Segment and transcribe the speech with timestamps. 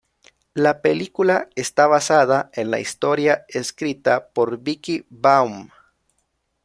[0.55, 5.69] La película está basada en la historia escrita por Vicki Baum.